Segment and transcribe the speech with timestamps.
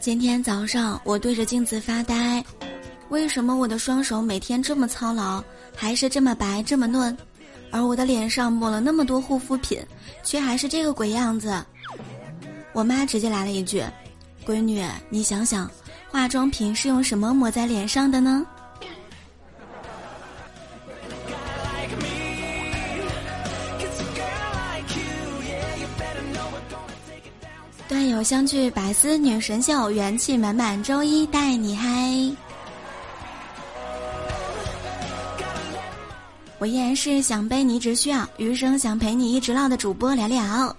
[0.00, 2.42] 今天早上我对着镜子发呆，
[3.08, 5.42] 为什么我的双手每天这么操劳，
[5.74, 7.16] 还是这么白这么嫩，
[7.72, 9.80] 而我的脸上抹了那么多护肤品，
[10.22, 11.52] 却还是这个鬼样子？
[12.72, 13.82] 我妈直接来了一句
[14.46, 15.68] ：“闺女，你想想，
[16.10, 18.46] 化妆品是用什么抹在脸上的呢？”
[28.18, 31.88] 友相聚，百思女神秀，元气满满，周一带你嗨。
[36.58, 40.76] 我依然是想背你一直需要，余生想陪你一直唠的主播聊聊。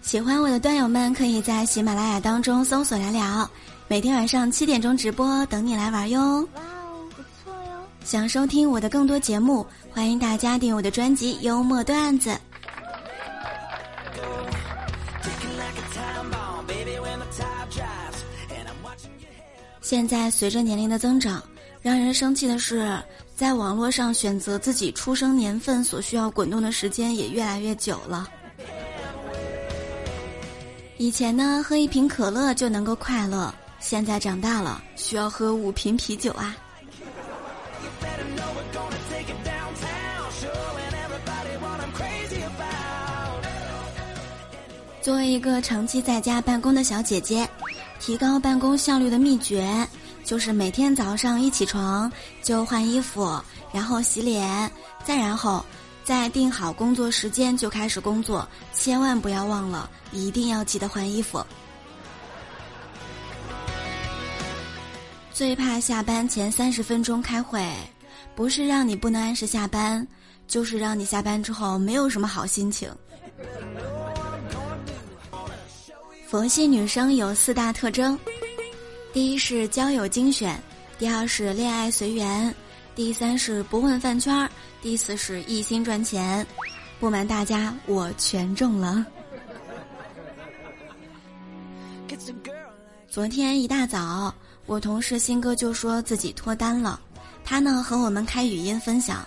[0.00, 3.50] 喜欢我的段友们，可以在喜马拉雅当中搜索聊聊，
[3.88, 6.48] 每天晚上七点钟直播，等你来玩哟。
[8.08, 9.66] 想收听我的更多节目。
[9.90, 12.30] 欢迎大家订我的专辑《幽默段子》。
[19.82, 21.42] 现在随着年龄的增长，
[21.82, 22.98] 让人生气的是，
[23.36, 28.26] 在网络上选择自己出生年份所需要滚动的时间也越来越久了。
[30.96, 36.56] 以前呢，喝一瓶可乐就能够快乐，现在长大了，需要喝五瓶啤酒啊。
[45.08, 47.48] 作为一个长期在家办公的小姐姐，
[47.98, 49.66] 提高办公效率的秘诀
[50.22, 52.12] 就是每天早上一起床
[52.42, 53.40] 就换衣服，
[53.72, 54.70] 然后洗脸，
[55.06, 55.64] 再然后
[56.04, 61.42] 再定好工作时间就开始工作，千万不要忘了，一定要记得换衣服。
[65.32, 67.66] 最怕下班前三十分钟开会，
[68.34, 70.06] 不是让你不能按时下班，
[70.46, 72.90] 就是让你下班之后没有什么好心情。
[76.30, 78.18] 佛系女生有四大特征：
[79.14, 80.62] 第一是交友精选，
[80.98, 82.54] 第二是恋爱随缘，
[82.94, 84.46] 第三是不问饭圈，
[84.82, 86.46] 第四是一心赚钱。
[87.00, 89.06] 不瞒大家，我全中了。
[93.08, 94.34] 昨天一大早，
[94.66, 97.00] 我同事新哥就说自己脱单了，
[97.42, 99.26] 他呢和我们开语音分享，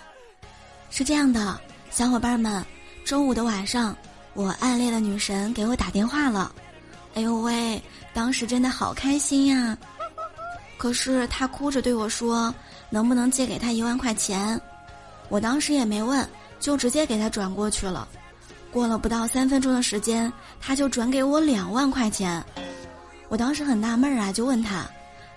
[0.88, 1.60] 是这样的，
[1.90, 2.64] 小伙伴们，
[3.04, 3.96] 周五的晚上，
[4.34, 6.54] 我暗恋的女神给我打电话了。
[7.14, 7.82] 哎呦喂！
[8.14, 9.76] 当时真的好开心呀，
[10.78, 12.54] 可是他哭着对我说
[12.90, 14.60] ：“能不能借给他一万块钱？”
[15.28, 16.28] 我当时也没问，
[16.60, 18.06] 就直接给他转过去了。
[18.70, 22.42] 过了不到三分钟的时间，他就转给我两万块钱。
[23.28, 24.86] 我当时很纳闷啊，就问他：“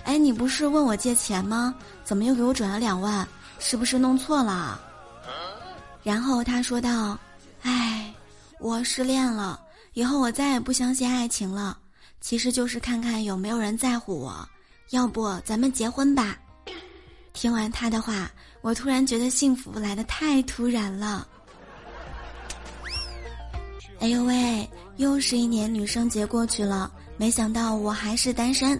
[0.03, 1.75] 哎，你不是问我借钱吗？
[2.03, 3.27] 怎么又给我转了两万？
[3.59, 4.79] 是不是弄错了？”
[6.03, 7.17] 然后他说道
[7.63, 8.13] ：“哎，
[8.59, 9.59] 我失恋了。”
[9.95, 11.77] 以后我再也不相信爱情了，
[12.19, 14.47] 其实就是看看有没有人在乎我。
[14.89, 16.37] 要不咱们结婚吧？
[17.31, 18.29] 听完他的话，
[18.61, 21.25] 我突然觉得幸福来的太突然了。
[24.01, 28.77] 哎呦喂，又是一年女生节过去了，没想到我还是单身。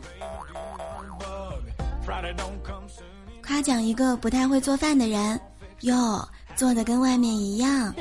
[3.41, 5.39] 夸奖一个不太会做饭的人，
[5.81, 6.27] 哟，
[6.57, 7.95] 做的跟外面一样。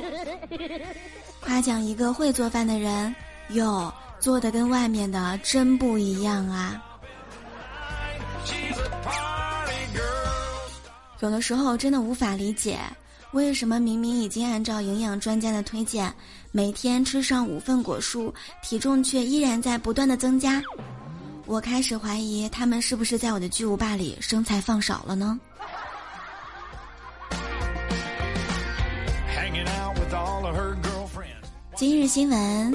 [1.44, 3.15] 夸奖一个会做饭的人，
[3.50, 6.82] 哟，做的跟外面的真不一样啊！
[11.21, 12.78] 有的时候真的无法理解，
[13.32, 16.12] 为什么明明已经按照营养专家的推荐，
[16.50, 18.32] 每天吃上五份果蔬，
[18.62, 20.62] 体重却依然在不断的增加？
[21.46, 25.38] 我开始怀疑他们是不是在我的巨无霸里生菜放少了呢？
[31.76, 32.73] 今日新闻：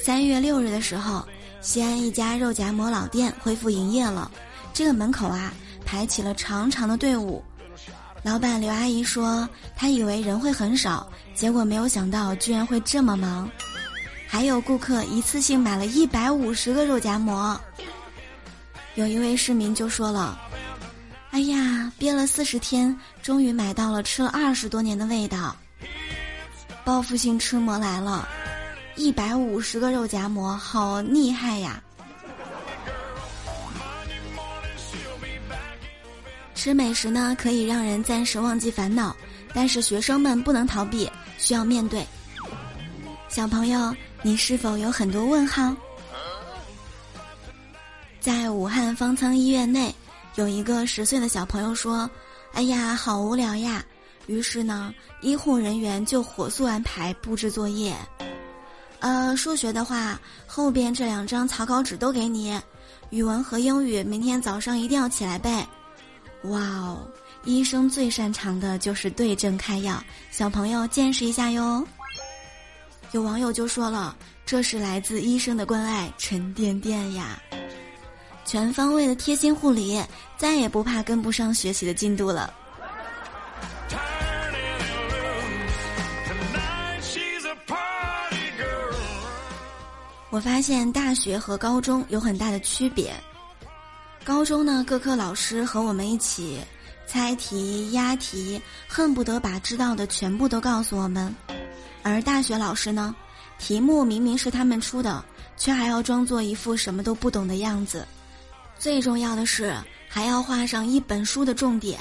[0.00, 1.24] 三月六日的时候，
[1.60, 4.28] 西安一家肉夹馍老店恢复营业了。
[4.74, 5.52] 这个门口啊，
[5.84, 7.40] 排起了长长的队伍。
[8.24, 13.48] 老板刘阿姨说，她以为人会很少，结果没有想到居然会这么忙。
[14.26, 17.58] 还有顾客一次性买了一百五十个肉夹馍。
[18.96, 20.36] 有一位市民就说了
[21.30, 25.54] ：“哎呀，憋了四十天，终于买到了吃了二十多年的味道。”
[26.88, 28.26] 报复性吃馍来了，
[28.96, 31.82] 一百五十个肉夹馍，好厉害呀！
[36.54, 39.14] 吃美食呢，可以让人暂时忘记烦恼，
[39.52, 41.06] 但是学生们不能逃避，
[41.36, 42.06] 需要面对。
[43.28, 45.76] 小朋友，你是否有很多问号？
[48.18, 49.94] 在武汉方舱医院内，
[50.36, 52.10] 有一个十岁的小朋友说
[52.54, 53.84] ：“哎呀，好无聊呀！”
[54.28, 57.96] 于是呢，医护人员就火速安排布置作业。
[59.00, 62.60] 呃，数学的话，后边这两张草稿纸都给你；
[63.10, 65.50] 语文和英语，明天早上一定要起来背。
[66.44, 67.08] 哇哦，
[67.44, 71.82] 医生最擅长的就是对症开药，小朋友见识一下哟。
[73.12, 74.14] 有网友就说了
[74.44, 77.40] ：“这是来自医生的关爱，沉甸甸呀，
[78.44, 79.98] 全方位的贴心护理，
[80.36, 82.52] 再也不怕跟不上学习的进度了。”
[90.30, 93.12] 我发现大学和高中有很大的区别。
[94.24, 96.60] 高中呢，各科老师和我们一起
[97.06, 101.32] 猜题、押题，恨不得把知道的全部都告诉我们；
[102.02, 103.16] 而大学老师呢，
[103.58, 105.24] 题目明明是他们出的，
[105.56, 108.06] 却还要装作一副什么都不懂的样子。
[108.78, 109.74] 最重要的是，
[110.08, 111.98] 还要画上一本书的重点。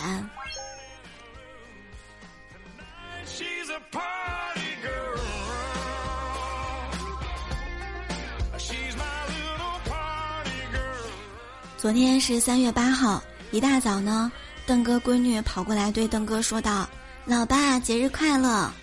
[11.77, 13.21] 昨天是三月八号，
[13.51, 14.31] 一大早呢，
[14.65, 16.89] 邓哥闺女跑过来对邓哥说道
[17.23, 18.73] ：“老爸，节日快乐！”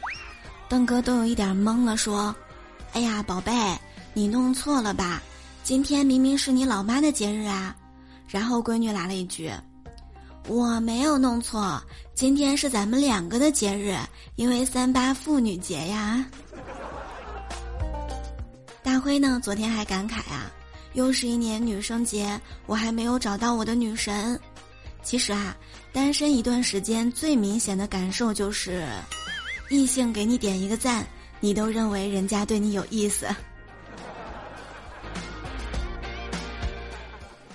[0.71, 2.33] 邓哥都有一点懵了，说
[2.95, 3.53] ：“哎呀，宝贝，
[4.13, 5.21] 你弄错了吧？
[5.65, 7.75] 今天明明是你老妈的节日啊！”
[8.31, 9.51] 然后闺女来了一句
[10.47, 11.83] ：“我没有弄错，
[12.15, 13.99] 今天是咱们两个的节日，
[14.37, 16.25] 因为三八妇女节呀。”
[18.85, 20.49] 大辉呢，昨天还感慨啊。
[20.95, 24.41] 又是一年女生节，我还没有找到我的女神。
[25.03, 25.55] 其实啊，
[25.93, 28.87] 单身一段时间最明显的感受就是，
[29.69, 31.07] 异性给你点一个赞，
[31.41, 33.29] 你都认为人家对你有意思。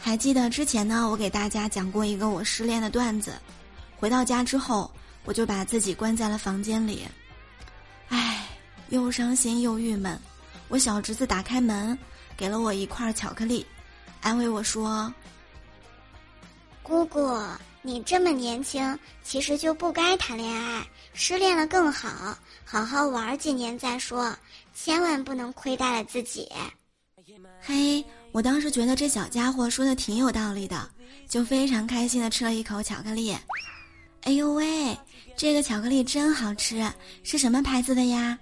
[0.01, 3.33] 还记得之前呢，我给大家讲过一个我失恋的段子。
[3.95, 4.91] 回到家之后，
[5.23, 7.07] 我就把自己关在了房间里，
[8.09, 8.47] 唉，
[8.89, 10.19] 又伤心又郁闷。
[10.67, 11.97] 我小侄子打开门。
[12.39, 13.65] 给了我一块巧克力，
[14.21, 15.13] 安慰我说
[16.81, 17.37] ：“姑姑，
[17.81, 24.33] 你这么年轻，其实就不该谈恋爱，失恋了更好，好好玩几年再说，
[24.73, 26.49] 千万不能亏待了自己。”
[27.59, 28.01] 嘿，
[28.31, 30.89] 我当时觉得这小家伙说的挺有道理的，
[31.27, 33.35] 就非常开心的吃了一口巧克力。
[34.21, 34.97] 哎呦喂，
[35.35, 36.89] 这个巧克力真好吃，
[37.21, 38.39] 是什么牌子的呀？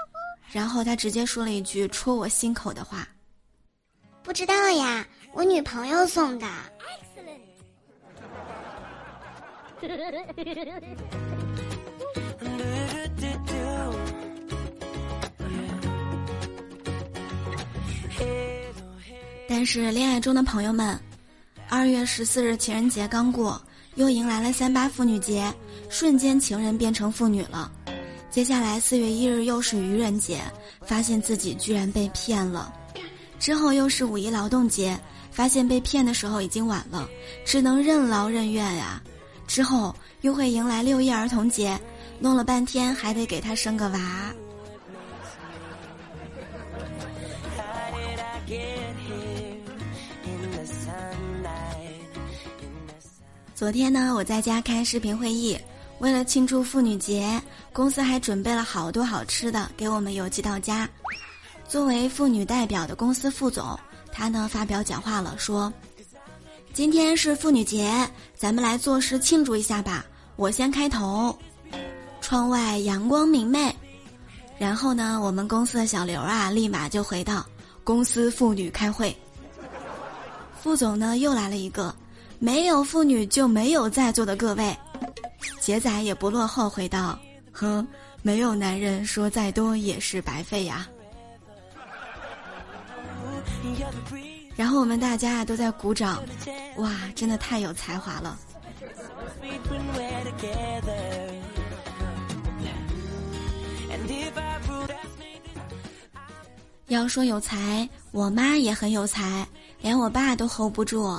[0.50, 3.06] 然后他直接说了一句戳我心口的话。
[4.24, 6.46] 不知道呀，我女朋友送的。
[19.46, 20.98] 但是恋爱中的朋友们，
[21.68, 23.60] 二月十四日情人节刚过，
[23.96, 25.52] 又迎来了三八妇女节，
[25.90, 27.70] 瞬间情人变成妇女了。
[28.30, 30.40] 接下来四月一日又是愚人节，
[30.80, 32.72] 发现自己居然被骗了。
[33.38, 34.98] 之后又是五一劳动节，
[35.30, 37.08] 发现被骗的时候已经晚了，
[37.44, 39.02] 只能任劳任怨呀。
[39.46, 41.78] 之后又会迎来六一儿童节，
[42.18, 44.32] 弄了半天还得给他生个娃。
[53.54, 55.58] 昨天呢，我在家开视频会议，
[55.98, 57.40] 为了庆祝妇女节，
[57.72, 60.88] 公司还准备了好多好吃的给我们邮寄到家。
[61.74, 63.76] 作为妇女代表的公司副总，
[64.12, 65.72] 他呢发表讲话了，说
[66.72, 70.06] ：“今天是妇女节，咱们来做诗庆祝一下吧。
[70.36, 71.36] 我先开头，
[72.20, 73.74] 窗外阳光明媚。
[74.56, 77.44] 然后呢，我们公司的小刘啊，立马就回道：
[77.82, 79.12] 公司妇女开会。
[80.62, 81.92] 副总呢又来了一个，
[82.38, 84.72] 没有妇女就没有在座的各位。
[85.58, 87.18] 杰仔也不落后，回道：
[87.50, 87.84] 哼，
[88.22, 90.86] 没有男人说再多也是白费呀。”
[94.56, 96.22] 然后我们大家啊都在鼓掌，
[96.76, 98.38] 哇，真的太有才华了。
[106.88, 109.46] 要说有才，我妈也很有才，
[109.80, 111.18] 连我爸都 hold 不住。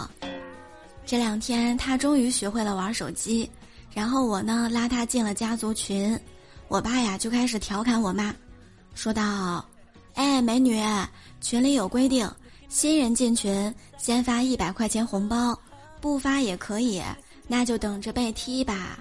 [1.05, 3.49] 这两天他终于学会了玩手机，
[3.93, 6.17] 然后我呢拉他进了家族群，
[6.67, 8.33] 我爸呀就开始调侃我妈，
[8.93, 9.65] 说道
[10.15, 10.81] ：“哎，美女，
[11.41, 12.29] 群里有规定，
[12.67, 15.57] 新人进群先发一百块钱红包，
[16.01, 17.01] 不发也可以，
[17.47, 18.99] 那就等着被踢吧。”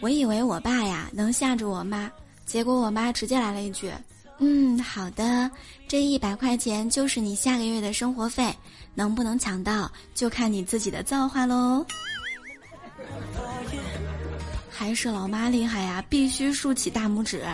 [0.00, 2.10] 我以为我爸呀能吓住我妈，
[2.46, 3.92] 结果我妈直接来了一句
[4.40, 5.50] ：“嗯，好的，
[5.86, 8.50] 这一百块钱就是你下个月的生活费，
[8.94, 11.84] 能不能抢到就看你自己的造化喽。”
[14.70, 17.44] 还是老妈厉害呀，必须竖起大拇指。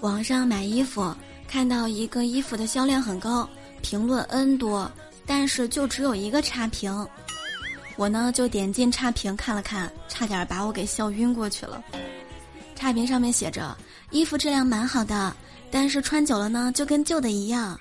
[0.00, 1.14] 网上买衣服，
[1.46, 3.48] 看到一个衣服的销量很高，
[3.80, 4.90] 评论 N 多。
[5.24, 7.08] 但是就只有一个差评，
[7.96, 11.82] 我呢就点进差评看了看，差点把我给笑晕过去了。
[12.74, 13.76] 差评上面写着：
[14.10, 15.34] 衣服质量蛮好的，
[15.70, 17.78] 但是穿久了呢就跟旧的一样。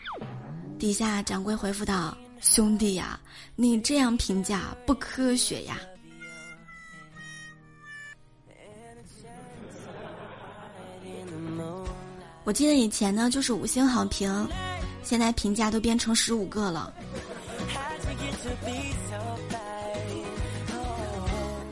[0.77, 3.19] 底下掌柜回复道：“兄弟呀，
[3.55, 5.79] 你这样评价不科学呀。”
[12.51, 14.45] 我记得以前呢就是五星好评，
[15.05, 16.93] 现在评价都变成十五个了。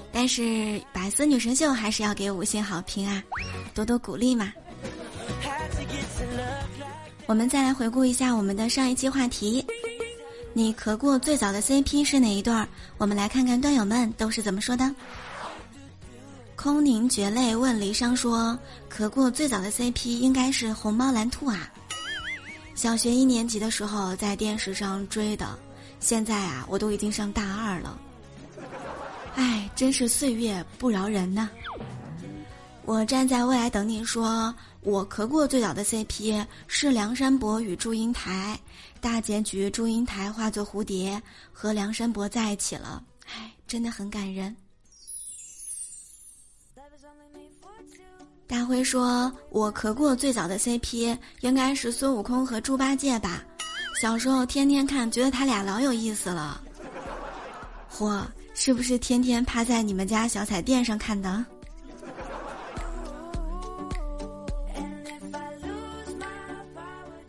[0.09, 3.21] 但是白色女神秀还是要给五星好评啊，
[3.73, 4.53] 多多鼓励嘛。
[7.25, 9.65] 我们再来回顾一下我们的上一期话题，
[10.53, 12.65] 你磕过最早的 CP 是哪一段？
[12.97, 14.89] 我们来看看段友们都是怎么说的。
[16.61, 21.71] 空凝绝泪问离殇说，磕过最早的 CP 应该是红猫蓝兔啊。
[22.75, 25.57] 小学一年级的时候在电视上追的，
[26.01, 27.97] 现在啊我都已经上大二了。
[29.35, 31.47] 唉，真是岁月不饶人呐！
[32.83, 38.59] 我站在未来等你说，我磕过最早的 CP 是梁山伯与祝英台，
[38.99, 41.23] 大结局祝英台化作蝴蝶
[41.53, 44.53] 和梁山伯在一起了，唉，真的很感人。
[48.49, 53.43] 大辉说，我磕过最早的 CP 应该是孙悟空和猪八戒吧，
[54.01, 56.59] 小时候天天看，觉得他俩老有意思了，
[57.95, 58.23] 嚯！
[58.55, 61.45] 是不是天天趴在你们家小彩电上看的？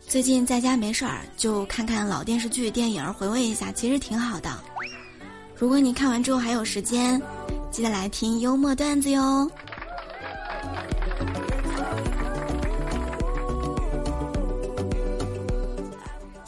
[0.07, 4.51] 最近在家没事儿，就看看老电视剧、电影，回味一下，其实挺好的。
[5.55, 7.21] 如果你看完之后还有时间，
[7.69, 9.49] 记得来听幽默段子哟。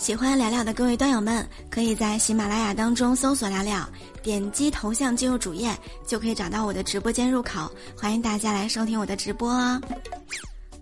[0.03, 3.87] 喜欢聊聊的各位段友们，可以在喜马拉雅当中搜索“聊聊”，
[4.21, 5.73] 点击头像进入主页，
[6.05, 7.71] 就可以找到我的直播间入口。
[7.97, 9.79] 欢迎大家来收听我的直播哦。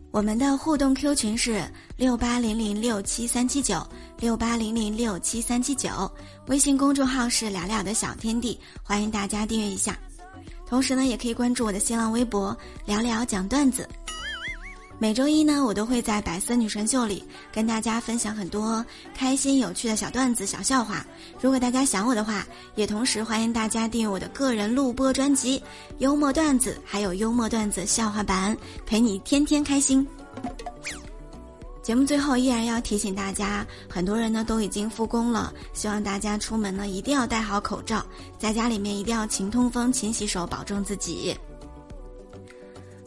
[0.09, 1.63] 我们的互动 Q 群是
[1.95, 3.87] 六八零零六七三七九
[4.17, 6.11] 六八零零六七三七九，
[6.47, 9.95] 微信公众号是“聊聊的小天地”，欢迎大家订阅一下。
[10.65, 13.87] 同时呢，也可以关注我的新浪微博“聊聊讲段子”。
[15.01, 21.03] 每周一呢，我都会在百思女神秀里跟大家分享很多开心有趣的小段子、小笑话。
[21.41, 25.57] 如果大家想我的话，也同时欢迎大家订阅我的个人录播专辑
[25.97, 28.55] 《幽默段子》，还有幽默段子笑话版，
[28.85, 30.07] 陪你天天开心。
[31.81, 38.05] 节目最后依然要提醒大家，很多人呢都已经复工了，希望大家出门呢一定要戴好口罩，
[38.37, 41.35] 在家里面一定要勤通风、勤洗手，保重自己。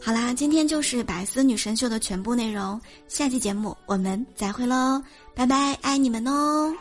[0.05, 2.79] 好啦，今天就是百思女神秀的全部内容。
[3.07, 5.01] 下期节目我们再会喽，
[5.33, 6.71] 拜拜，爱你们哦！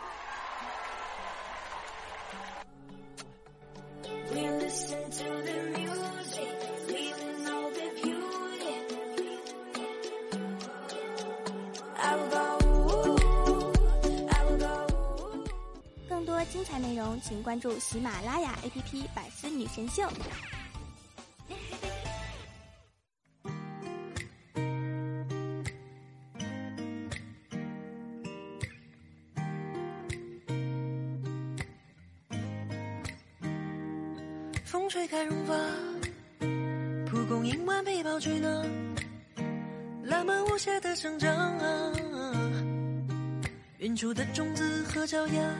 [16.06, 20.02] 更多精彩内容，请关注喜马拉雅 APP《百思女神秀》。
[34.74, 35.54] 风吹开绒发，
[37.08, 38.48] 蒲公英顽皮跑去哪？
[40.02, 41.92] 浪漫无邪的生长啊！
[43.78, 45.54] 远处的种子和脚丫，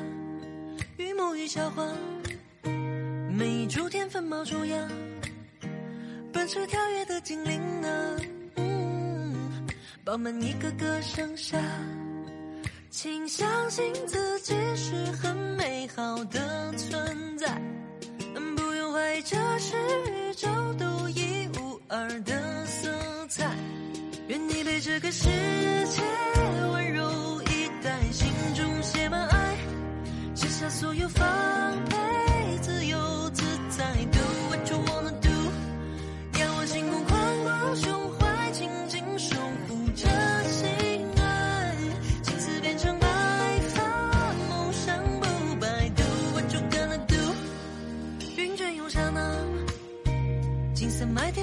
[0.97, 1.89] 榆木与小花，
[3.31, 4.89] 每一株天分冒出芽，
[6.33, 8.17] 奔驰跳跃的精灵啊！
[10.03, 11.57] 饱满一个个盛夏，
[12.91, 17.63] 请相信自己是很美好的存在。
[19.27, 19.75] 这是
[20.11, 23.51] 宇宙独一无二的色彩，
[24.29, 25.25] 愿你被这个世
[25.87, 26.03] 界
[26.71, 29.57] 温柔以待，心中写满爱，
[30.35, 31.27] 卸下所有防
[31.89, 32.24] 备。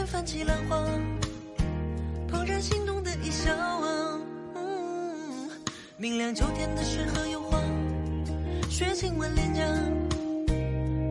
[0.06, 0.78] 泛起浪花，
[2.32, 4.20] 怦然心动的一笑啊。
[4.56, 5.50] 嗯，
[5.98, 7.60] 明亮秋天的诗和油画，
[8.70, 9.62] 雪亲吻脸颊，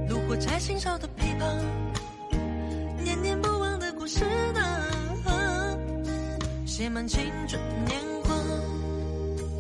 [0.08, 1.44] 炉火柴心烧的琵琶，
[3.02, 4.60] 念念不忘的故事呢，
[6.66, 8.34] 写满青春年华。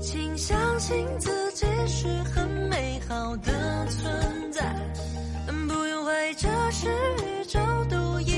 [0.02, 4.74] 请相信自己是很美好的存在，
[5.46, 8.32] 不用怀疑这是宇宙独一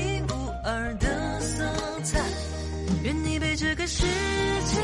[3.53, 4.81] 在这个世界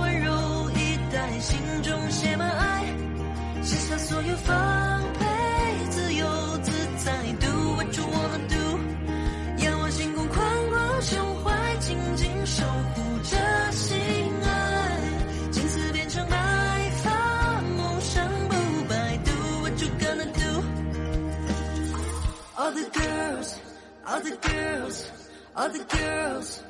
[0.00, 2.84] 温柔以待，心中写满爱，
[3.64, 6.24] 卸下所有防备，自由
[6.62, 6.70] 自
[7.04, 8.78] 在，Do what you wanna do。
[9.64, 12.62] 仰望星空，宽广胸怀，紧紧守
[12.94, 13.98] 护着心
[14.44, 19.32] 爱，青丝变成白发，梦想不败，Do
[19.62, 20.62] what you gonna do。
[22.54, 23.56] All the girls,
[24.06, 25.02] all the girls,
[25.56, 26.60] all the girls.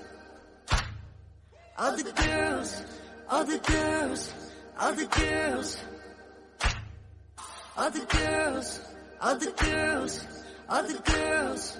[1.77, 2.83] All the girls,
[3.29, 4.33] all the girls,
[4.79, 5.77] all the girls.
[7.77, 8.79] All the girls,
[9.21, 10.21] all the girls,
[10.69, 11.77] all the girls.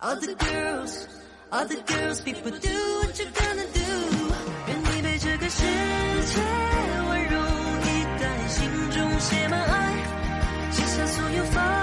[0.00, 1.08] All the girls,
[1.52, 3.78] all the girls, people do what you're gonna do.
[4.68, 6.40] 愿你被这个世界
[7.08, 7.36] 温柔
[7.84, 9.72] 以待，心中写满爱，
[10.70, 11.81] 卸下所有防备，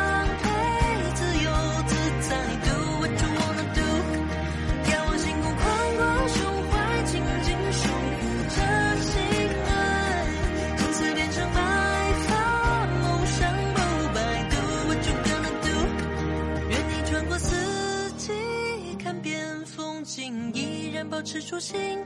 [21.10, 21.99] 保持初心。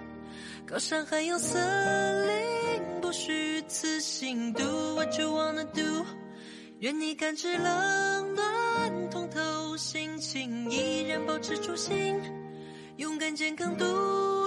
[0.66, 1.60] 高山还有森
[2.26, 4.52] 林，不虚此行。
[4.54, 6.04] Do what you wanna do。
[6.80, 12.18] 愿你感知冷暖，通透心情，依然保持初心。
[12.96, 13.84] 勇敢、健康、独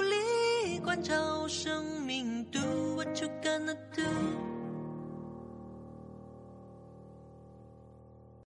[0.02, 2.44] 立，关照生命。
[2.52, 4.47] Do what you gonna do。